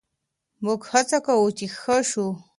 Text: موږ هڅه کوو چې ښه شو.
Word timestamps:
موږ 0.63 0.81
هڅه 0.91 1.17
کوو 1.25 1.47
چې 1.57 1.65
ښه 1.79 1.97
شو. 2.09 2.27